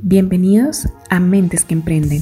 Bienvenidos 0.00 0.88
a 1.08 1.20
Mentes 1.20 1.64
que 1.64 1.72
Emprenden. 1.72 2.20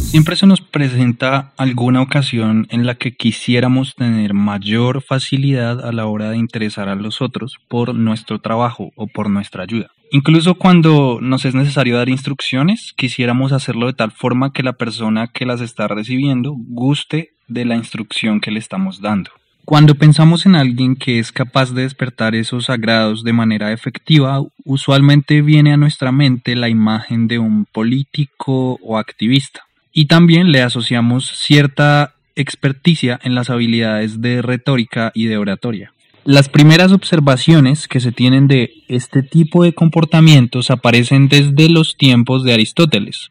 Siempre 0.00 0.36
se 0.36 0.46
nos 0.46 0.62
presenta 0.62 1.52
alguna 1.58 2.00
ocasión 2.00 2.66
en 2.70 2.86
la 2.86 2.94
que 2.94 3.14
quisiéramos 3.14 3.94
tener 3.94 4.32
mayor 4.32 5.02
facilidad 5.02 5.84
a 5.84 5.92
la 5.92 6.06
hora 6.06 6.30
de 6.30 6.38
interesar 6.38 6.88
a 6.88 6.94
los 6.94 7.20
otros 7.20 7.58
por 7.68 7.94
nuestro 7.94 8.40
trabajo 8.40 8.90
o 8.96 9.06
por 9.06 9.28
nuestra 9.28 9.64
ayuda. 9.64 9.90
Incluso 10.10 10.54
cuando 10.54 11.18
nos 11.20 11.44
es 11.44 11.54
necesario 11.54 11.98
dar 11.98 12.08
instrucciones, 12.08 12.94
quisiéramos 12.96 13.52
hacerlo 13.52 13.86
de 13.86 13.92
tal 13.92 14.12
forma 14.12 14.54
que 14.54 14.62
la 14.62 14.72
persona 14.72 15.26
que 15.26 15.44
las 15.44 15.60
está 15.60 15.88
recibiendo 15.88 16.54
guste 16.56 17.34
de 17.48 17.66
la 17.66 17.76
instrucción 17.76 18.40
que 18.40 18.50
le 18.50 18.60
estamos 18.60 19.02
dando. 19.02 19.30
Cuando 19.64 19.94
pensamos 19.94 20.44
en 20.44 20.56
alguien 20.56 20.94
que 20.94 21.18
es 21.18 21.32
capaz 21.32 21.72
de 21.72 21.82
despertar 21.82 22.34
esos 22.34 22.68
agrados 22.68 23.24
de 23.24 23.32
manera 23.32 23.72
efectiva, 23.72 24.42
usualmente 24.62 25.40
viene 25.40 25.72
a 25.72 25.78
nuestra 25.78 26.12
mente 26.12 26.54
la 26.54 26.68
imagen 26.68 27.28
de 27.28 27.38
un 27.38 27.64
político 27.64 28.78
o 28.82 28.98
activista. 28.98 29.62
Y 29.90 30.04
también 30.04 30.52
le 30.52 30.60
asociamos 30.60 31.26
cierta 31.38 32.12
experticia 32.36 33.18
en 33.22 33.34
las 33.34 33.48
habilidades 33.48 34.20
de 34.20 34.42
retórica 34.42 35.12
y 35.14 35.26
de 35.26 35.38
oratoria. 35.38 35.94
Las 36.24 36.50
primeras 36.50 36.92
observaciones 36.92 37.88
que 37.88 38.00
se 38.00 38.12
tienen 38.12 38.48
de 38.48 38.70
este 38.88 39.22
tipo 39.22 39.64
de 39.64 39.72
comportamientos 39.72 40.70
aparecen 40.70 41.28
desde 41.28 41.70
los 41.70 41.96
tiempos 41.96 42.44
de 42.44 42.52
Aristóteles, 42.52 43.30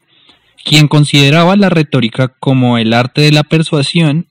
quien 0.64 0.88
consideraba 0.88 1.54
la 1.54 1.70
retórica 1.70 2.28
como 2.28 2.76
el 2.76 2.92
arte 2.92 3.20
de 3.20 3.30
la 3.30 3.44
persuasión 3.44 4.26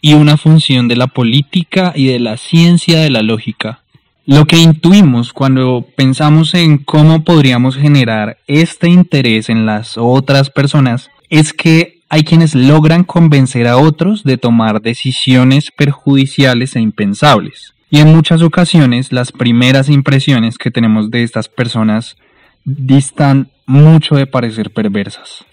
y 0.00 0.14
una 0.14 0.36
función 0.36 0.88
de 0.88 0.96
la 0.96 1.06
política 1.06 1.92
y 1.94 2.06
de 2.06 2.20
la 2.20 2.36
ciencia 2.36 3.00
de 3.00 3.10
la 3.10 3.22
lógica. 3.22 3.82
Lo 4.26 4.46
que 4.46 4.58
intuimos 4.58 5.32
cuando 5.32 5.86
pensamos 5.96 6.54
en 6.54 6.78
cómo 6.78 7.24
podríamos 7.24 7.76
generar 7.76 8.38
este 8.46 8.88
interés 8.88 9.48
en 9.48 9.66
las 9.66 9.98
otras 9.98 10.50
personas 10.50 11.10
es 11.30 11.52
que 11.52 12.00
hay 12.08 12.24
quienes 12.24 12.54
logran 12.54 13.04
convencer 13.04 13.66
a 13.66 13.76
otros 13.76 14.24
de 14.24 14.36
tomar 14.36 14.82
decisiones 14.82 15.70
perjudiciales 15.70 16.76
e 16.76 16.80
impensables. 16.80 17.74
Y 17.90 18.00
en 18.00 18.12
muchas 18.12 18.42
ocasiones 18.42 19.12
las 19.12 19.32
primeras 19.32 19.88
impresiones 19.88 20.58
que 20.58 20.70
tenemos 20.70 21.10
de 21.10 21.22
estas 21.22 21.48
personas 21.48 22.16
distan 22.64 23.50
mucho 23.66 24.16
de 24.16 24.26
parecer 24.26 24.70
perversas. 24.70 25.44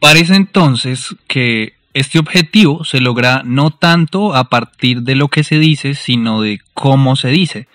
Parece 0.00 0.34
entonces 0.34 1.14
que 1.28 1.74
este 1.94 2.18
objetivo 2.18 2.84
se 2.84 3.00
logra 3.00 3.42
no 3.44 3.70
tanto 3.70 4.34
a 4.34 4.44
partir 4.44 5.02
de 5.02 5.14
lo 5.14 5.28
que 5.28 5.44
se 5.44 5.58
dice, 5.58 5.94
sino 5.94 6.40
de 6.40 6.60
cómo 6.74 7.16
se 7.16 7.28
dice. 7.28 7.68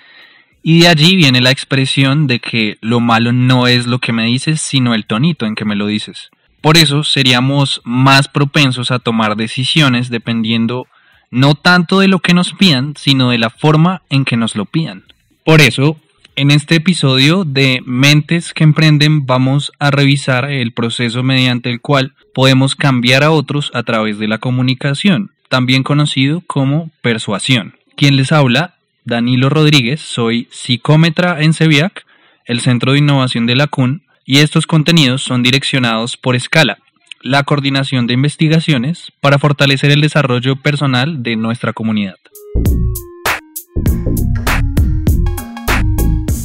Y 0.63 0.81
de 0.81 0.87
allí 0.87 1.15
viene 1.15 1.39
la 1.39 1.51
expresión 1.51 2.27
de 2.27 2.39
que 2.39 2.77
lo 2.81 2.99
malo 2.99 3.31
no 3.31 3.67
es 3.67 3.85
lo 3.85 3.99
que 3.99 4.11
me 4.11 4.25
dices, 4.25 4.59
sino 4.59 4.93
el 4.93 5.05
tonito 5.05 5.45
en 5.45 5.55
que 5.55 5.65
me 5.65 5.75
lo 5.75 5.87
dices. 5.87 6.29
Por 6.61 6.77
eso 6.77 7.03
seríamos 7.03 7.81
más 7.85 8.27
propensos 8.27 8.91
a 8.91 8.99
tomar 8.99 9.37
decisiones 9.37 10.09
dependiendo 10.09 10.87
no 11.29 11.55
tanto 11.55 11.99
de 11.99 12.07
lo 12.07 12.19
que 12.19 12.33
nos 12.33 12.53
pidan, 12.53 12.95
sino 12.97 13.29
de 13.29 13.37
la 13.37 13.49
forma 13.49 14.01
en 14.09 14.25
que 14.25 14.37
nos 14.37 14.55
lo 14.55 14.65
pidan. 14.65 15.03
Por 15.45 15.61
eso 15.61 15.97
en 16.37 16.51
este 16.51 16.75
episodio 16.75 17.45
de 17.45 17.81
Mentes 17.85 18.53
que 18.53 18.63
Emprenden 18.63 19.25
vamos 19.25 19.71
a 19.79 19.89
revisar 19.89 20.51
el 20.51 20.71
proceso 20.71 21.23
mediante 21.23 21.71
el 21.71 21.81
cual 21.81 22.13
podemos 22.31 22.75
cambiar 22.75 23.23
a 23.23 23.31
otros 23.31 23.71
a 23.73 23.81
través 23.81 24.19
de 24.19 24.27
la 24.27 24.37
comunicación, 24.37 25.31
también 25.49 25.81
conocido 25.81 26.41
como 26.45 26.91
persuasión. 27.01 27.73
Quien 27.95 28.15
les 28.15 28.31
habla, 28.31 28.75
Danilo 29.03 29.49
Rodríguez, 29.49 29.99
soy 29.99 30.47
psicómetra 30.51 31.41
en 31.41 31.55
CEVIAC, 31.55 32.05
el 32.45 32.59
Centro 32.59 32.91
de 32.91 32.99
Innovación 32.99 33.47
de 33.47 33.55
la 33.55 33.65
CUN, 33.65 34.03
y 34.23 34.37
estos 34.37 34.67
contenidos 34.67 35.23
son 35.23 35.41
direccionados 35.41 36.17
por 36.17 36.35
escala, 36.35 36.77
la 37.23 37.43
coordinación 37.43 38.05
de 38.05 38.13
investigaciones 38.13 39.11
para 39.21 39.39
fortalecer 39.39 39.89
el 39.89 40.01
desarrollo 40.01 40.55
personal 40.57 41.23
de 41.23 41.35
nuestra 41.35 41.73
comunidad. 41.73 42.17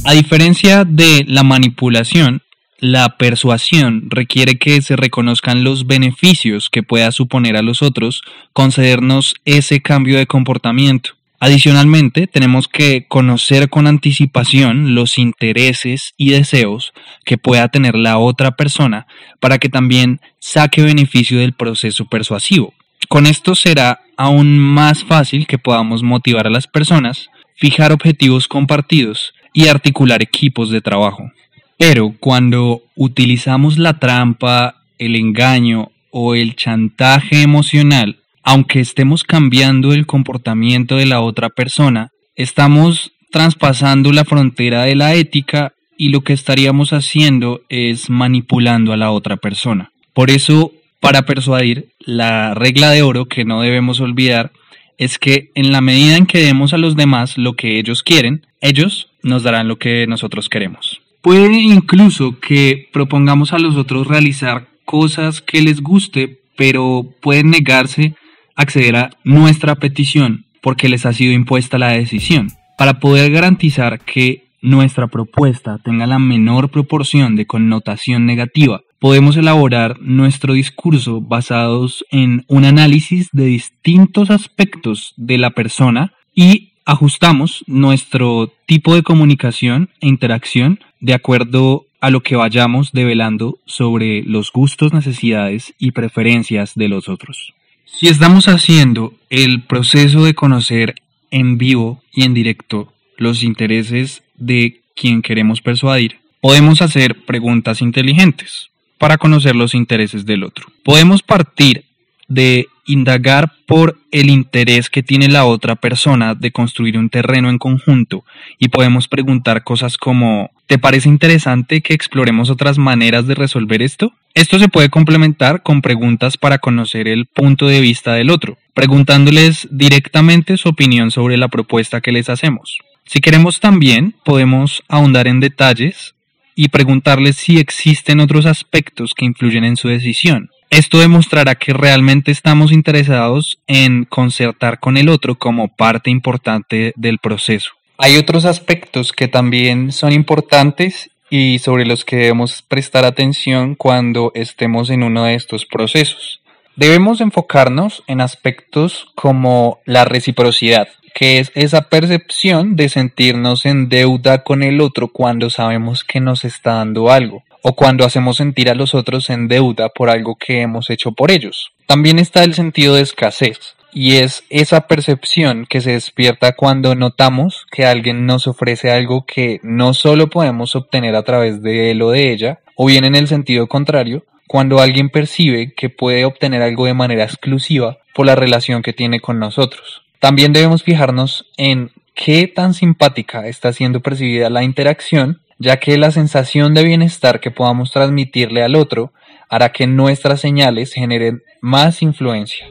A 0.05 0.11
diferencia 0.11 0.83
de 0.83 1.23
la 1.27 1.43
manipulación, 1.43 2.41
la 2.77 3.17
persuasión 3.17 4.07
requiere 4.09 4.59
que 4.59 4.81
se 4.81 4.97
reconozcan 4.97 5.63
los 5.63 5.87
beneficios 5.87 6.69
que 6.69 6.83
pueda 6.83 7.13
suponer 7.13 7.55
a 7.55 7.61
los 7.61 7.81
otros 7.81 8.21
concedernos 8.51 9.35
ese 9.45 9.81
cambio 9.81 10.17
de 10.17 10.27
comportamiento. 10.27 11.11
Adicionalmente, 11.39 12.27
tenemos 12.27 12.67
que 12.67 13.05
conocer 13.07 13.69
con 13.69 13.87
anticipación 13.87 14.93
los 14.93 15.17
intereses 15.17 16.13
y 16.17 16.31
deseos 16.31 16.91
que 17.23 17.37
pueda 17.37 17.69
tener 17.69 17.95
la 17.95 18.17
otra 18.17 18.57
persona 18.57 19.07
para 19.39 19.57
que 19.57 19.69
también 19.69 20.19
saque 20.39 20.81
beneficio 20.81 21.39
del 21.39 21.53
proceso 21.53 22.05
persuasivo. 22.05 22.73
Con 23.07 23.25
esto 23.25 23.55
será 23.55 24.01
aún 24.17 24.59
más 24.59 25.05
fácil 25.05 25.47
que 25.47 25.57
podamos 25.57 26.03
motivar 26.03 26.47
a 26.47 26.49
las 26.49 26.67
personas, 26.67 27.29
fijar 27.55 27.93
objetivos 27.93 28.49
compartidos 28.49 29.33
y 29.53 29.67
articular 29.67 30.21
equipos 30.21 30.69
de 30.69 30.81
trabajo. 30.81 31.31
Pero 31.77 32.13
cuando 32.19 32.81
utilizamos 32.95 33.77
la 33.77 33.99
trampa, 33.99 34.83
el 34.97 35.15
engaño 35.15 35.91
o 36.11 36.35
el 36.35 36.55
chantaje 36.55 37.41
emocional, 37.41 38.17
aunque 38.43 38.79
estemos 38.79 39.23
cambiando 39.23 39.93
el 39.93 40.05
comportamiento 40.05 40.97
de 40.97 41.05
la 41.05 41.21
otra 41.21 41.49
persona, 41.49 42.11
estamos 42.35 43.11
traspasando 43.31 44.11
la 44.11 44.25
frontera 44.25 44.83
de 44.83 44.95
la 44.95 45.15
ética 45.15 45.73
y 45.97 46.09
lo 46.09 46.21
que 46.21 46.33
estaríamos 46.33 46.93
haciendo 46.93 47.61
es 47.69 48.09
manipulando 48.09 48.93
a 48.93 48.97
la 48.97 49.11
otra 49.11 49.37
persona. 49.37 49.91
Por 50.13 50.29
eso, 50.29 50.71
para 50.99 51.23
persuadir, 51.23 51.89
la 51.99 52.53
regla 52.53 52.91
de 52.91 53.01
oro 53.01 53.25
que 53.25 53.45
no 53.45 53.61
debemos 53.61 53.99
olvidar 53.99 54.51
es 54.97 55.19
que 55.19 55.51
en 55.55 55.71
la 55.71 55.81
medida 55.81 56.17
en 56.17 56.25
que 56.25 56.39
demos 56.39 56.73
a 56.73 56.77
los 56.77 56.95
demás 56.95 57.37
lo 57.37 57.53
que 57.53 57.79
ellos 57.79 58.03
quieren, 58.03 58.45
ellos 58.61 59.09
nos 59.21 59.43
darán 59.43 59.67
lo 59.67 59.77
que 59.77 60.07
nosotros 60.07 60.49
queremos. 60.49 61.01
Puede 61.21 61.53
incluso 61.61 62.39
que 62.39 62.89
propongamos 62.91 63.53
a 63.53 63.59
los 63.59 63.75
otros 63.75 64.07
realizar 64.07 64.67
cosas 64.85 65.41
que 65.41 65.61
les 65.61 65.81
guste, 65.81 66.41
pero 66.57 67.13
pueden 67.21 67.49
negarse 67.49 68.15
a 68.55 68.63
acceder 68.63 68.95
a 68.95 69.09
nuestra 69.23 69.75
petición 69.75 70.45
porque 70.61 70.89
les 70.89 71.05
ha 71.05 71.13
sido 71.13 71.33
impuesta 71.33 71.77
la 71.77 71.89
decisión. 71.89 72.47
Para 72.77 72.99
poder 72.99 73.31
garantizar 73.31 73.99
que 73.99 74.45
nuestra 74.61 75.07
propuesta 75.07 75.77
tenga 75.83 76.07
la 76.07 76.19
menor 76.19 76.69
proporción 76.69 77.35
de 77.35 77.45
connotación 77.45 78.25
negativa, 78.25 78.81
podemos 79.03 79.35
elaborar 79.35 79.99
nuestro 79.99 80.53
discurso 80.53 81.19
basados 81.19 82.05
en 82.09 82.45
un 82.47 82.63
análisis 82.63 83.27
de 83.33 83.43
distintos 83.43 84.29
aspectos 84.29 85.13
de 85.17 85.37
la 85.37 85.49
persona 85.49 86.13
y 86.33 86.71
ajustamos 86.85 87.65
nuestro 87.67 88.53
tipo 88.65 88.95
de 88.95 89.03
comunicación 89.03 89.89
e 89.99 90.07
interacción 90.07 90.79
de 91.01 91.13
acuerdo 91.13 91.85
a 91.99 92.11
lo 92.11 92.23
que 92.23 92.37
vayamos 92.37 92.93
develando 92.93 93.59
sobre 93.65 94.23
los 94.23 94.53
gustos, 94.53 94.93
necesidades 94.93 95.73
y 95.77 95.91
preferencias 95.91 96.73
de 96.73 96.87
los 96.87 97.09
otros. 97.09 97.53
Si 97.83 98.07
estamos 98.07 98.47
haciendo 98.47 99.15
el 99.29 99.63
proceso 99.63 100.23
de 100.23 100.33
conocer 100.33 100.95
en 101.29 101.57
vivo 101.57 102.01
y 102.13 102.23
en 102.23 102.33
directo 102.33 102.93
los 103.17 103.43
intereses 103.43 104.23
de 104.37 104.79
quien 104.95 105.21
queremos 105.21 105.59
persuadir, 105.59 106.21
podemos 106.39 106.81
hacer 106.81 107.25
preguntas 107.25 107.81
inteligentes 107.81 108.69
para 108.97 109.17
conocer 109.17 109.55
los 109.55 109.75
intereses 109.75 110.25
del 110.25 110.43
otro. 110.43 110.67
Podemos 110.83 111.21
partir 111.23 111.85
de 112.27 112.67
indagar 112.85 113.53
por 113.65 113.97
el 114.11 114.29
interés 114.29 114.89
que 114.89 115.03
tiene 115.03 115.29
la 115.29 115.45
otra 115.45 115.75
persona 115.75 116.35
de 116.35 116.51
construir 116.51 116.97
un 116.97 117.09
terreno 117.09 117.49
en 117.49 117.57
conjunto 117.57 118.25
y 118.59 118.69
podemos 118.69 119.07
preguntar 119.07 119.63
cosas 119.63 119.97
como 119.97 120.51
¿te 120.67 120.77
parece 120.77 121.09
interesante 121.09 121.81
que 121.81 121.93
exploremos 121.93 122.49
otras 122.49 122.77
maneras 122.77 123.27
de 123.27 123.35
resolver 123.35 123.81
esto? 123.81 124.13
Esto 124.33 124.59
se 124.59 124.67
puede 124.67 124.89
complementar 124.89 125.63
con 125.63 125.81
preguntas 125.81 126.37
para 126.37 126.57
conocer 126.57 127.07
el 127.07 127.25
punto 127.25 127.67
de 127.67 127.79
vista 127.79 128.13
del 128.13 128.29
otro, 128.29 128.57
preguntándoles 128.73 129.67
directamente 129.71 130.57
su 130.57 130.69
opinión 130.69 131.11
sobre 131.11 131.37
la 131.37 131.47
propuesta 131.47 132.01
que 132.01 132.11
les 132.11 132.29
hacemos. 132.29 132.79
Si 133.05 133.19
queremos 133.19 133.59
también, 133.59 134.15
podemos 134.23 134.83
ahondar 134.87 135.27
en 135.27 135.39
detalles 135.39 136.15
y 136.55 136.69
preguntarles 136.69 137.35
si 137.35 137.59
existen 137.59 138.19
otros 138.19 138.45
aspectos 138.45 139.13
que 139.15 139.25
influyen 139.25 139.63
en 139.63 139.77
su 139.77 139.87
decisión. 139.87 140.49
Esto 140.69 140.99
demostrará 140.99 141.55
que 141.55 141.73
realmente 141.73 142.31
estamos 142.31 142.71
interesados 142.71 143.59
en 143.67 144.05
concertar 144.05 144.79
con 144.79 144.97
el 144.97 145.09
otro 145.09 145.35
como 145.35 145.67
parte 145.67 146.09
importante 146.09 146.93
del 146.95 147.19
proceso. 147.19 147.71
Hay 147.97 148.17
otros 148.17 148.45
aspectos 148.45 149.11
que 149.11 149.27
también 149.27 149.91
son 149.91 150.11
importantes 150.11 151.11
y 151.29 151.59
sobre 151.59 151.85
los 151.85 152.05
que 152.05 152.15
debemos 152.15 152.63
prestar 152.63 153.05
atención 153.05 153.75
cuando 153.75 154.31
estemos 154.35 154.89
en 154.89 155.03
uno 155.03 155.25
de 155.25 155.35
estos 155.35 155.65
procesos. 155.65 156.41
Debemos 156.75 157.21
enfocarnos 157.21 158.03
en 158.07 158.19
aspectos 158.19 159.07
como 159.13 159.79
la 159.85 160.05
reciprocidad. 160.05 160.87
Que 161.13 161.39
es 161.39 161.51
esa 161.55 161.89
percepción 161.89 162.75
de 162.75 162.89
sentirnos 162.89 163.65
en 163.65 163.89
deuda 163.89 164.43
con 164.43 164.63
el 164.63 164.81
otro 164.81 165.07
cuando 165.07 165.49
sabemos 165.49 166.03
que 166.03 166.19
nos 166.19 166.43
está 166.43 166.73
dando 166.73 167.11
algo, 167.11 167.43
o 167.61 167.75
cuando 167.75 168.05
hacemos 168.05 168.37
sentir 168.37 168.69
a 168.69 168.75
los 168.75 168.93
otros 168.93 169.29
en 169.29 169.47
deuda 169.47 169.89
por 169.89 170.09
algo 170.09 170.35
que 170.35 170.61
hemos 170.61 170.89
hecho 170.89 171.11
por 171.11 171.31
ellos. 171.31 171.71
También 171.85 172.19
está 172.19 172.43
el 172.43 172.53
sentido 172.53 172.95
de 172.95 173.01
escasez, 173.01 173.75
y 173.93 174.15
es 174.15 174.43
esa 174.49 174.87
percepción 174.87 175.65
que 175.69 175.81
se 175.81 175.91
despierta 175.91 176.53
cuando 176.53 176.95
notamos 176.95 177.65
que 177.71 177.85
alguien 177.85 178.25
nos 178.25 178.47
ofrece 178.47 178.91
algo 178.91 179.25
que 179.25 179.59
no 179.61 179.93
solo 179.93 180.29
podemos 180.29 180.75
obtener 180.75 181.15
a 181.15 181.23
través 181.23 181.61
de 181.61 181.91
él 181.91 182.01
o 182.01 182.09
de 182.09 182.31
ella, 182.31 182.59
o 182.75 182.87
bien 182.87 183.05
en 183.05 183.15
el 183.15 183.27
sentido 183.27 183.67
contrario, 183.67 184.25
cuando 184.47 184.79
alguien 184.79 185.09
percibe 185.09 185.73
que 185.73 185.89
puede 185.89 186.25
obtener 186.25 186.61
algo 186.61 186.85
de 186.85 186.93
manera 186.93 187.23
exclusiva 187.23 187.99
por 188.13 188.25
la 188.25 188.35
relación 188.35 188.81
que 188.81 188.93
tiene 188.93 189.19
con 189.19 189.39
nosotros. 189.39 190.03
También 190.23 190.53
debemos 190.53 190.83
fijarnos 190.83 191.51
en 191.57 191.91
qué 192.15 192.47
tan 192.47 192.73
simpática 192.73 193.45
está 193.45 193.73
siendo 193.73 193.99
percibida 193.99 194.49
la 194.49 194.63
interacción, 194.63 195.41
ya 195.59 195.81
que 195.81 195.97
la 195.97 196.11
sensación 196.11 196.73
de 196.73 196.85
bienestar 196.85 197.41
que 197.41 197.51
podamos 197.51 197.91
transmitirle 197.91 198.63
al 198.63 198.77
otro 198.77 199.11
hará 199.49 199.73
que 199.73 199.85
nuestras 199.85 200.39
señales 200.39 200.93
generen 200.93 201.43
más 201.59 202.01
influencia. 202.01 202.65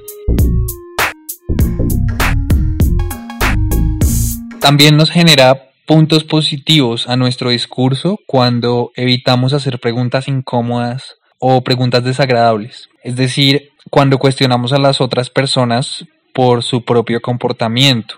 También 4.58 4.96
nos 4.96 5.10
genera 5.10 5.72
puntos 5.86 6.24
positivos 6.24 7.06
a 7.06 7.18
nuestro 7.18 7.50
discurso 7.50 8.18
cuando 8.26 8.92
evitamos 8.96 9.52
hacer 9.52 9.78
preguntas 9.78 10.26
incómodas 10.26 11.16
o 11.38 11.62
preguntas 11.62 12.02
desagradables. 12.02 12.88
Es 13.04 13.16
decir, 13.16 13.72
cuando 13.90 14.16
cuestionamos 14.16 14.72
a 14.72 14.78
las 14.78 15.02
otras 15.02 15.28
personas 15.28 16.06
por 16.32 16.62
su 16.62 16.84
propio 16.84 17.20
comportamiento, 17.20 18.16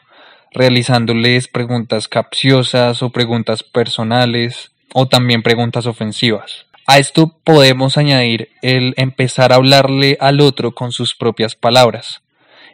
realizándoles 0.52 1.48
preguntas 1.48 2.08
capciosas 2.08 3.02
o 3.02 3.10
preguntas 3.10 3.62
personales 3.62 4.70
o 4.92 5.06
también 5.06 5.42
preguntas 5.42 5.86
ofensivas. 5.86 6.66
A 6.86 6.98
esto 6.98 7.34
podemos 7.44 7.96
añadir 7.96 8.50
el 8.60 8.94
empezar 8.96 9.52
a 9.52 9.56
hablarle 9.56 10.18
al 10.20 10.40
otro 10.40 10.74
con 10.74 10.92
sus 10.92 11.14
propias 11.14 11.56
palabras 11.56 12.22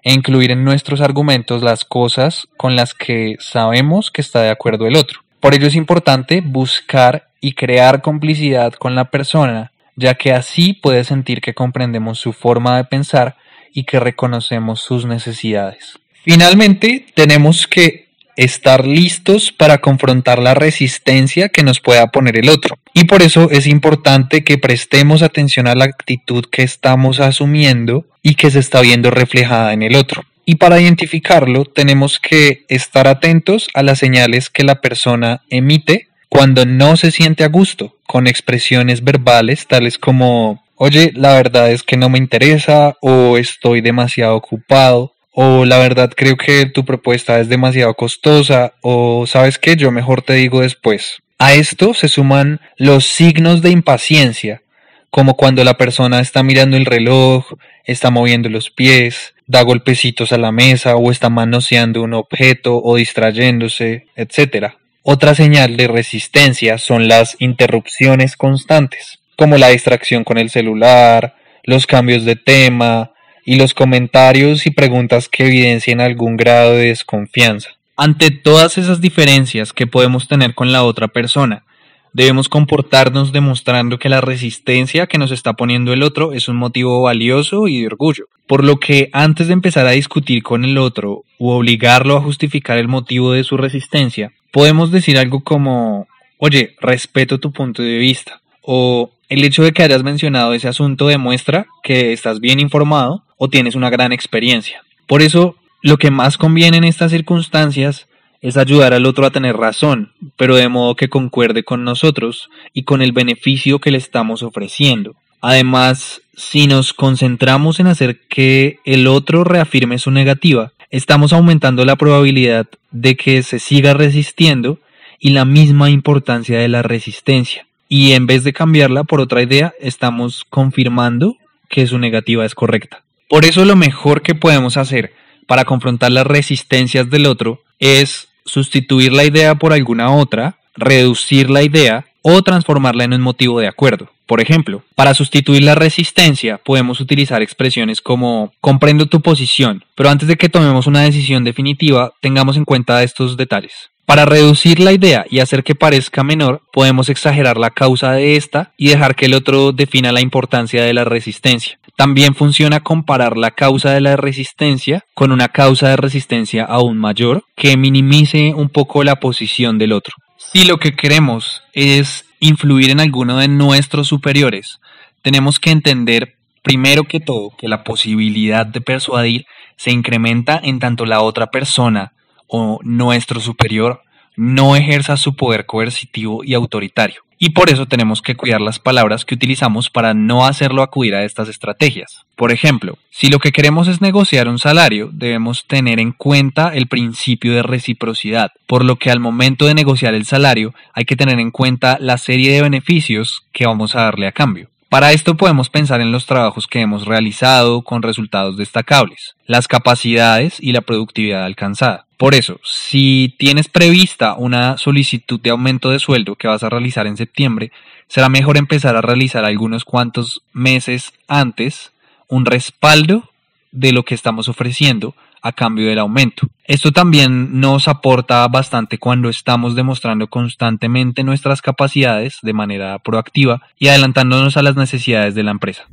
e 0.02 0.12
incluir 0.12 0.50
en 0.50 0.64
nuestros 0.64 1.00
argumentos 1.00 1.62
las 1.62 1.84
cosas 1.84 2.48
con 2.56 2.74
las 2.74 2.94
que 2.94 3.36
sabemos 3.38 4.10
que 4.10 4.20
está 4.20 4.42
de 4.42 4.50
acuerdo 4.50 4.86
el 4.86 4.96
otro. 4.96 5.20
Por 5.40 5.54
ello 5.54 5.66
es 5.66 5.74
importante 5.74 6.40
buscar 6.40 7.28
y 7.40 7.52
crear 7.52 8.02
complicidad 8.02 8.72
con 8.74 8.94
la 8.94 9.06
persona, 9.06 9.72
ya 9.96 10.14
que 10.14 10.32
así 10.32 10.72
puede 10.72 11.04
sentir 11.04 11.40
que 11.40 11.54
comprendemos 11.54 12.18
su 12.18 12.32
forma 12.32 12.76
de 12.76 12.84
pensar 12.84 13.36
y 13.72 13.84
que 13.84 14.00
reconocemos 14.00 14.80
sus 14.80 15.06
necesidades. 15.06 15.98
Finalmente, 16.22 17.06
tenemos 17.14 17.66
que 17.66 18.10
estar 18.36 18.86
listos 18.86 19.52
para 19.52 19.78
confrontar 19.78 20.38
la 20.38 20.54
resistencia 20.54 21.48
que 21.48 21.62
nos 21.62 21.80
pueda 21.80 22.06
poner 22.08 22.38
el 22.38 22.48
otro. 22.48 22.78
Y 22.94 23.04
por 23.04 23.22
eso 23.22 23.50
es 23.50 23.66
importante 23.66 24.44
que 24.44 24.58
prestemos 24.58 25.22
atención 25.22 25.66
a 25.66 25.74
la 25.74 25.84
actitud 25.84 26.44
que 26.50 26.62
estamos 26.62 27.20
asumiendo 27.20 28.06
y 28.22 28.34
que 28.34 28.50
se 28.50 28.58
está 28.58 28.80
viendo 28.80 29.10
reflejada 29.10 29.72
en 29.72 29.82
el 29.82 29.94
otro. 29.94 30.24
Y 30.46 30.56
para 30.56 30.80
identificarlo 30.80 31.64
tenemos 31.64 32.18
que 32.18 32.64
estar 32.68 33.06
atentos 33.08 33.68
a 33.74 33.82
las 33.82 33.98
señales 33.98 34.50
que 34.50 34.64
la 34.64 34.80
persona 34.80 35.42
emite 35.50 36.08
cuando 36.28 36.64
no 36.64 36.96
se 36.96 37.10
siente 37.10 37.44
a 37.44 37.48
gusto, 37.48 37.96
con 38.06 38.26
expresiones 38.26 39.04
verbales 39.04 39.66
tales 39.66 39.98
como 39.98 40.64
oye, 40.82 41.12
la 41.14 41.34
verdad 41.34 41.70
es 41.70 41.82
que 41.82 41.98
no 41.98 42.08
me 42.08 42.16
interesa 42.16 42.96
o 43.02 43.36
estoy 43.36 43.82
demasiado 43.82 44.34
ocupado 44.34 45.12
o 45.30 45.66
la 45.66 45.76
verdad 45.76 46.10
creo 46.16 46.38
que 46.38 46.64
tu 46.64 46.86
propuesta 46.86 47.38
es 47.38 47.50
demasiado 47.50 47.92
costosa 47.92 48.72
o 48.80 49.26
sabes 49.26 49.58
que 49.58 49.76
yo 49.76 49.90
mejor 49.90 50.22
te 50.22 50.32
digo 50.32 50.62
después. 50.62 51.18
A 51.38 51.52
esto 51.52 51.92
se 51.92 52.08
suman 52.08 52.62
los 52.78 53.04
signos 53.04 53.60
de 53.60 53.68
impaciencia, 53.68 54.62
como 55.10 55.36
cuando 55.36 55.64
la 55.64 55.76
persona 55.76 56.20
está 56.20 56.42
mirando 56.42 56.78
el 56.78 56.86
reloj, 56.86 57.44
está 57.84 58.10
moviendo 58.10 58.48
los 58.48 58.70
pies, 58.70 59.34
da 59.46 59.60
golpecitos 59.60 60.32
a 60.32 60.38
la 60.38 60.50
mesa 60.50 60.96
o 60.96 61.10
está 61.10 61.28
manoseando 61.28 62.00
un 62.00 62.14
objeto 62.14 62.80
o 62.82 62.96
distrayéndose, 62.96 64.06
etc. 64.16 64.76
Otra 65.02 65.34
señal 65.34 65.76
de 65.76 65.88
resistencia 65.88 66.78
son 66.78 67.06
las 67.06 67.36
interrupciones 67.38 68.34
constantes, 68.36 69.19
como 69.40 69.56
la 69.56 69.68
distracción 69.68 70.22
con 70.22 70.36
el 70.36 70.50
celular, 70.50 71.34
los 71.64 71.86
cambios 71.86 72.26
de 72.26 72.36
tema 72.36 73.12
y 73.46 73.56
los 73.56 73.72
comentarios 73.72 74.66
y 74.66 74.70
preguntas 74.70 75.30
que 75.30 75.46
evidencien 75.46 76.02
algún 76.02 76.36
grado 76.36 76.72
de 76.72 76.88
desconfianza. 76.88 77.70
Ante 77.96 78.30
todas 78.30 78.76
esas 78.76 79.00
diferencias 79.00 79.72
que 79.72 79.86
podemos 79.86 80.28
tener 80.28 80.54
con 80.54 80.72
la 80.72 80.84
otra 80.84 81.08
persona, 81.08 81.64
Debemos 82.12 82.48
comportarnos 82.48 83.30
demostrando 83.30 84.00
que 84.00 84.08
la 84.08 84.20
resistencia 84.20 85.06
que 85.06 85.16
nos 85.16 85.30
está 85.30 85.52
poniendo 85.52 85.92
el 85.92 86.02
otro 86.02 86.32
es 86.32 86.48
un 86.48 86.56
motivo 86.56 87.02
valioso 87.02 87.68
y 87.68 87.82
de 87.82 87.86
orgullo. 87.86 88.24
Por 88.48 88.64
lo 88.64 88.80
que 88.80 89.10
antes 89.12 89.46
de 89.46 89.52
empezar 89.52 89.86
a 89.86 89.92
discutir 89.92 90.42
con 90.42 90.64
el 90.64 90.76
otro 90.76 91.22
u 91.38 91.50
obligarlo 91.50 92.16
a 92.16 92.20
justificar 92.20 92.78
el 92.78 92.88
motivo 92.88 93.30
de 93.30 93.44
su 93.44 93.56
resistencia, 93.56 94.32
podemos 94.50 94.90
decir 94.90 95.18
algo 95.18 95.44
como, 95.44 96.08
oye, 96.38 96.74
respeto 96.80 97.38
tu 97.38 97.52
punto 97.52 97.80
de 97.80 97.98
vista. 97.98 98.40
O 98.60 99.12
el 99.30 99.44
hecho 99.44 99.62
de 99.62 99.72
que 99.72 99.84
hayas 99.84 100.02
mencionado 100.02 100.52
ese 100.52 100.68
asunto 100.68 101.06
demuestra 101.06 101.68
que 101.82 102.12
estás 102.12 102.40
bien 102.40 102.58
informado 102.60 103.22
o 103.38 103.48
tienes 103.48 103.76
una 103.76 103.88
gran 103.88 104.12
experiencia. 104.12 104.82
Por 105.06 105.22
eso, 105.22 105.56
lo 105.82 105.96
que 105.98 106.10
más 106.10 106.36
conviene 106.36 106.76
en 106.76 106.84
estas 106.84 107.12
circunstancias 107.12 108.08
es 108.42 108.56
ayudar 108.56 108.92
al 108.92 109.06
otro 109.06 109.24
a 109.24 109.30
tener 109.30 109.56
razón, 109.56 110.12
pero 110.36 110.56
de 110.56 110.68
modo 110.68 110.96
que 110.96 111.08
concuerde 111.08 111.62
con 111.62 111.84
nosotros 111.84 112.50
y 112.74 112.82
con 112.82 113.02
el 113.02 113.12
beneficio 113.12 113.78
que 113.78 113.92
le 113.92 113.98
estamos 113.98 114.42
ofreciendo. 114.42 115.14
Además, 115.40 116.22
si 116.36 116.66
nos 116.66 116.92
concentramos 116.92 117.78
en 117.78 117.86
hacer 117.86 118.20
que 118.28 118.80
el 118.84 119.06
otro 119.06 119.44
reafirme 119.44 119.98
su 119.98 120.10
negativa, 120.10 120.72
estamos 120.90 121.32
aumentando 121.32 121.84
la 121.84 121.96
probabilidad 121.96 122.66
de 122.90 123.14
que 123.14 123.42
se 123.44 123.60
siga 123.60 123.94
resistiendo 123.94 124.80
y 125.20 125.30
la 125.30 125.44
misma 125.44 125.88
importancia 125.88 126.58
de 126.58 126.68
la 126.68 126.82
resistencia. 126.82 127.66
Y 127.92 128.12
en 128.12 128.28
vez 128.28 128.44
de 128.44 128.52
cambiarla 128.52 129.02
por 129.02 129.20
otra 129.20 129.42
idea, 129.42 129.74
estamos 129.80 130.46
confirmando 130.48 131.36
que 131.68 131.88
su 131.88 131.98
negativa 131.98 132.46
es 132.46 132.54
correcta. 132.54 133.02
Por 133.28 133.44
eso 133.44 133.64
lo 133.64 133.74
mejor 133.74 134.22
que 134.22 134.36
podemos 134.36 134.76
hacer 134.76 135.12
para 135.48 135.64
confrontar 135.64 136.12
las 136.12 136.24
resistencias 136.24 137.10
del 137.10 137.26
otro 137.26 137.64
es 137.80 138.28
sustituir 138.44 139.12
la 139.12 139.24
idea 139.24 139.56
por 139.56 139.72
alguna 139.72 140.14
otra, 140.14 140.60
reducir 140.76 141.50
la 141.50 141.64
idea 141.64 142.06
o 142.22 142.42
transformarla 142.42 143.02
en 143.02 143.14
un 143.14 143.22
motivo 143.22 143.58
de 143.58 143.66
acuerdo. 143.66 144.08
Por 144.24 144.40
ejemplo, 144.40 144.84
para 144.94 145.12
sustituir 145.12 145.64
la 145.64 145.74
resistencia 145.74 146.58
podemos 146.58 147.00
utilizar 147.00 147.42
expresiones 147.42 148.00
como 148.00 148.52
comprendo 148.60 149.06
tu 149.06 149.20
posición, 149.20 149.84
pero 149.96 150.10
antes 150.10 150.28
de 150.28 150.36
que 150.36 150.48
tomemos 150.48 150.86
una 150.86 151.02
decisión 151.02 151.42
definitiva 151.42 152.12
tengamos 152.20 152.56
en 152.56 152.64
cuenta 152.64 153.02
estos 153.02 153.36
detalles. 153.36 153.90
Para 154.10 154.24
reducir 154.24 154.80
la 154.80 154.90
idea 154.90 155.24
y 155.30 155.38
hacer 155.38 155.62
que 155.62 155.76
parezca 155.76 156.24
menor, 156.24 156.62
podemos 156.72 157.08
exagerar 157.08 157.56
la 157.58 157.70
causa 157.70 158.10
de 158.10 158.34
esta 158.34 158.72
y 158.76 158.88
dejar 158.88 159.14
que 159.14 159.26
el 159.26 159.34
otro 159.34 159.70
defina 159.70 160.10
la 160.10 160.20
importancia 160.20 160.82
de 160.82 160.92
la 160.92 161.04
resistencia. 161.04 161.78
También 161.94 162.34
funciona 162.34 162.80
comparar 162.80 163.36
la 163.36 163.52
causa 163.52 163.92
de 163.92 164.00
la 164.00 164.16
resistencia 164.16 165.04
con 165.14 165.30
una 165.30 165.46
causa 165.46 165.90
de 165.90 165.96
resistencia 165.96 166.64
aún 166.64 166.98
mayor 166.98 167.44
que 167.54 167.76
minimice 167.76 168.52
un 168.52 168.68
poco 168.68 169.04
la 169.04 169.20
posición 169.20 169.78
del 169.78 169.92
otro. 169.92 170.16
Si 170.38 170.64
lo 170.64 170.78
que 170.78 170.96
queremos 170.96 171.62
es 171.72 172.24
influir 172.40 172.90
en 172.90 172.98
alguno 172.98 173.36
de 173.36 173.46
nuestros 173.46 174.08
superiores, 174.08 174.80
tenemos 175.22 175.60
que 175.60 175.70
entender 175.70 176.34
primero 176.64 177.04
que 177.04 177.20
todo 177.20 177.52
que 177.56 177.68
la 177.68 177.84
posibilidad 177.84 178.66
de 178.66 178.80
persuadir 178.80 179.46
se 179.76 179.92
incrementa 179.92 180.60
en 180.60 180.80
tanto 180.80 181.06
la 181.06 181.20
otra 181.20 181.52
persona 181.52 182.12
o 182.50 182.80
nuestro 182.82 183.40
superior 183.40 184.02
no 184.36 184.76
ejerza 184.76 185.16
su 185.16 185.36
poder 185.36 185.66
coercitivo 185.66 186.42
y 186.44 186.54
autoritario. 186.54 187.22
Y 187.42 187.50
por 187.50 187.70
eso 187.70 187.86
tenemos 187.86 188.20
que 188.20 188.36
cuidar 188.36 188.60
las 188.60 188.78
palabras 188.78 189.24
que 189.24 189.34
utilizamos 189.34 189.88
para 189.88 190.12
no 190.12 190.44
hacerlo 190.44 190.82
acudir 190.82 191.14
a 191.14 191.24
estas 191.24 191.48
estrategias. 191.48 192.26
Por 192.36 192.52
ejemplo, 192.52 192.98
si 193.10 193.30
lo 193.30 193.38
que 193.38 193.50
queremos 193.50 193.88
es 193.88 194.02
negociar 194.02 194.46
un 194.46 194.58
salario, 194.58 195.08
debemos 195.10 195.66
tener 195.66 196.00
en 196.00 196.12
cuenta 196.12 196.74
el 196.74 196.86
principio 196.86 197.54
de 197.54 197.62
reciprocidad, 197.62 198.52
por 198.66 198.84
lo 198.84 198.96
que 198.96 199.10
al 199.10 199.20
momento 199.20 199.66
de 199.66 199.74
negociar 199.74 200.12
el 200.12 200.26
salario 200.26 200.74
hay 200.92 201.06
que 201.06 201.16
tener 201.16 201.40
en 201.40 201.50
cuenta 201.50 201.96
la 201.98 202.18
serie 202.18 202.52
de 202.52 202.60
beneficios 202.60 203.46
que 203.52 203.64
vamos 203.66 203.96
a 203.96 204.02
darle 204.02 204.26
a 204.26 204.32
cambio. 204.32 204.68
Para 204.90 205.12
esto 205.12 205.36
podemos 205.36 205.70
pensar 205.70 206.00
en 206.00 206.10
los 206.10 206.26
trabajos 206.26 206.66
que 206.66 206.80
hemos 206.80 207.06
realizado 207.06 207.82
con 207.82 208.02
resultados 208.02 208.56
destacables, 208.56 209.36
las 209.46 209.68
capacidades 209.68 210.56
y 210.58 210.72
la 210.72 210.80
productividad 210.80 211.44
alcanzada. 211.44 212.06
Por 212.16 212.34
eso, 212.34 212.58
si 212.64 213.32
tienes 213.38 213.68
prevista 213.68 214.34
una 214.34 214.78
solicitud 214.78 215.38
de 215.38 215.50
aumento 215.50 215.90
de 215.90 216.00
sueldo 216.00 216.34
que 216.34 216.48
vas 216.48 216.64
a 216.64 216.68
realizar 216.68 217.06
en 217.06 217.16
septiembre, 217.16 217.70
será 218.08 218.28
mejor 218.28 218.56
empezar 218.56 218.96
a 218.96 219.00
realizar 219.00 219.44
algunos 219.44 219.84
cuantos 219.84 220.42
meses 220.52 221.12
antes 221.28 221.92
un 222.26 222.44
respaldo 222.44 223.30
de 223.70 223.92
lo 223.92 224.04
que 224.04 224.16
estamos 224.16 224.48
ofreciendo 224.48 225.14
a 225.42 225.52
cambio 225.52 225.88
del 225.88 225.98
aumento. 225.98 226.48
Esto 226.64 226.92
también 226.92 227.60
nos 227.60 227.88
aporta 227.88 228.46
bastante 228.48 228.98
cuando 228.98 229.28
estamos 229.28 229.74
demostrando 229.74 230.28
constantemente 230.28 231.24
nuestras 231.24 231.62
capacidades 231.62 232.38
de 232.42 232.52
manera 232.52 232.98
proactiva 232.98 233.62
y 233.78 233.88
adelantándonos 233.88 234.56
a 234.56 234.62
las 234.62 234.76
necesidades 234.76 235.34
de 235.34 235.42
la 235.42 235.50
empresa. 235.50 235.86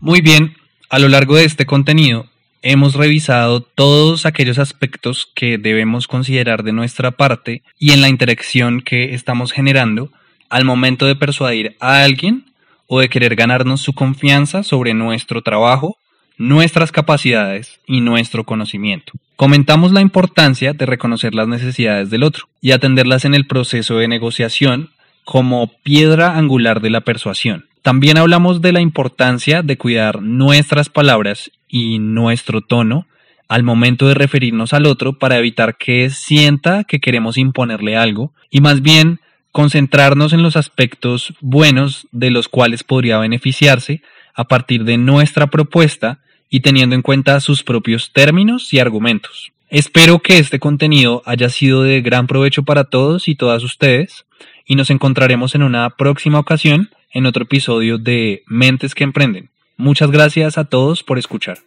Muy 0.00 0.20
bien, 0.20 0.56
a 0.88 0.98
lo 0.98 1.08
largo 1.08 1.36
de 1.36 1.44
este 1.44 1.66
contenido 1.66 2.26
hemos 2.62 2.94
revisado 2.94 3.60
todos 3.62 4.26
aquellos 4.26 4.58
aspectos 4.58 5.30
que 5.34 5.58
debemos 5.58 6.08
considerar 6.08 6.62
de 6.62 6.72
nuestra 6.72 7.12
parte 7.12 7.62
y 7.78 7.92
en 7.92 8.00
la 8.00 8.08
interacción 8.08 8.80
que 8.80 9.14
estamos 9.14 9.52
generando 9.52 10.10
al 10.48 10.64
momento 10.64 11.06
de 11.06 11.16
persuadir 11.16 11.76
a 11.80 12.02
alguien 12.02 12.49
o 12.92 12.98
de 12.98 13.08
querer 13.08 13.36
ganarnos 13.36 13.80
su 13.80 13.92
confianza 13.92 14.64
sobre 14.64 14.94
nuestro 14.94 15.42
trabajo, 15.42 15.96
nuestras 16.36 16.90
capacidades 16.90 17.78
y 17.86 18.00
nuestro 18.00 18.42
conocimiento. 18.42 19.12
Comentamos 19.36 19.92
la 19.92 20.00
importancia 20.00 20.72
de 20.72 20.86
reconocer 20.86 21.32
las 21.32 21.46
necesidades 21.46 22.10
del 22.10 22.24
otro 22.24 22.48
y 22.60 22.72
atenderlas 22.72 23.24
en 23.24 23.36
el 23.36 23.46
proceso 23.46 23.98
de 23.98 24.08
negociación 24.08 24.90
como 25.24 25.70
piedra 25.84 26.36
angular 26.36 26.80
de 26.80 26.90
la 26.90 27.02
persuasión. 27.02 27.66
También 27.82 28.18
hablamos 28.18 28.60
de 28.60 28.72
la 28.72 28.80
importancia 28.80 29.62
de 29.62 29.78
cuidar 29.78 30.20
nuestras 30.20 30.88
palabras 30.88 31.52
y 31.68 32.00
nuestro 32.00 32.60
tono 32.60 33.06
al 33.46 33.62
momento 33.62 34.08
de 34.08 34.14
referirnos 34.14 34.72
al 34.72 34.86
otro 34.86 35.16
para 35.16 35.38
evitar 35.38 35.76
que 35.76 36.10
sienta 36.10 36.82
que 36.82 36.98
queremos 36.98 37.38
imponerle 37.38 37.96
algo 37.96 38.32
y 38.50 38.60
más 38.60 38.82
bien 38.82 39.19
concentrarnos 39.52 40.32
en 40.32 40.42
los 40.42 40.56
aspectos 40.56 41.34
buenos 41.40 42.06
de 42.12 42.30
los 42.30 42.48
cuales 42.48 42.84
podría 42.84 43.18
beneficiarse 43.18 44.02
a 44.34 44.44
partir 44.44 44.84
de 44.84 44.96
nuestra 44.96 45.48
propuesta 45.48 46.20
y 46.48 46.60
teniendo 46.60 46.94
en 46.94 47.02
cuenta 47.02 47.40
sus 47.40 47.62
propios 47.62 48.12
términos 48.12 48.72
y 48.72 48.78
argumentos. 48.78 49.52
Espero 49.68 50.18
que 50.18 50.38
este 50.38 50.58
contenido 50.58 51.22
haya 51.26 51.48
sido 51.48 51.82
de 51.82 52.00
gran 52.02 52.26
provecho 52.26 52.64
para 52.64 52.84
todos 52.84 53.28
y 53.28 53.36
todas 53.36 53.62
ustedes 53.62 54.26
y 54.66 54.74
nos 54.74 54.90
encontraremos 54.90 55.54
en 55.54 55.62
una 55.62 55.90
próxima 55.90 56.38
ocasión 56.38 56.90
en 57.12 57.26
otro 57.26 57.44
episodio 57.44 57.98
de 57.98 58.42
Mentes 58.46 58.94
que 58.94 59.04
Emprenden. 59.04 59.50
Muchas 59.76 60.10
gracias 60.10 60.58
a 60.58 60.64
todos 60.64 61.02
por 61.02 61.18
escuchar. 61.18 61.58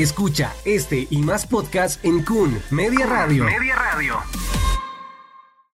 Escucha 0.00 0.54
este 0.64 1.06
y 1.10 1.18
más 1.18 1.46
podcasts 1.46 2.00
en 2.02 2.24
Kun 2.24 2.58
Media 2.70 3.04
Radio. 3.04 3.44
Media 3.44 3.76
Radio. 3.76 4.39